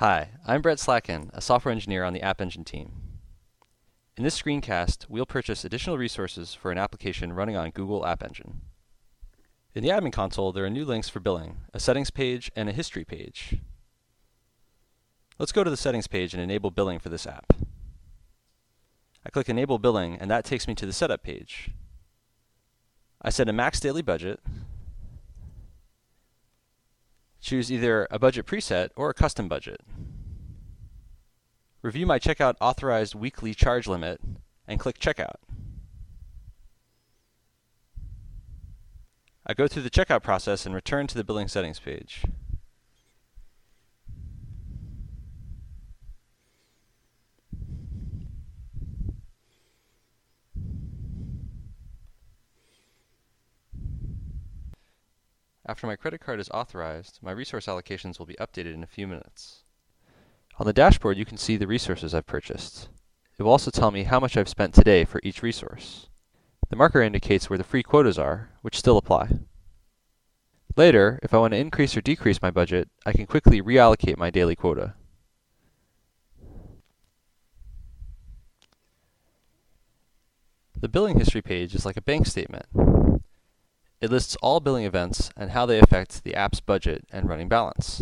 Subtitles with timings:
[0.00, 2.92] Hi, I'm Brett Slatkin, a software engineer on the App Engine team.
[4.16, 8.60] In this screencast, we'll purchase additional resources for an application running on Google App Engine.
[9.74, 12.72] In the admin console, there are new links for billing, a settings page, and a
[12.72, 13.56] history page.
[15.36, 17.52] Let's go to the settings page and enable billing for this app.
[19.26, 21.70] I click Enable Billing, and that takes me to the setup page.
[23.20, 24.38] I set a max daily budget,
[27.40, 29.80] choose either a budget preset or a custom budget.
[31.82, 34.20] Review my checkout authorized weekly charge limit,
[34.68, 35.36] and click Checkout.
[39.46, 42.22] I go through the checkout process and return to the billing settings page.
[55.68, 59.06] After my credit card is authorized, my resource allocations will be updated in a few
[59.06, 59.64] minutes.
[60.58, 62.88] On the dashboard, you can see the resources I've purchased.
[63.38, 66.08] It will also tell me how much I've spent today for each resource.
[66.70, 69.28] The marker indicates where the free quotas are, which still apply.
[70.74, 74.30] Later, if I want to increase or decrease my budget, I can quickly reallocate my
[74.30, 74.94] daily quota.
[80.80, 82.64] The billing history page is like a bank statement.
[84.00, 88.00] It lists all billing events and how they affect the app's budget and running balance.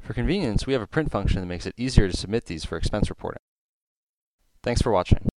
[0.00, 2.76] For convenience, we have a print function that makes it easier to submit these for
[2.76, 3.42] expense reporting.
[4.64, 5.29] Thanks for watching.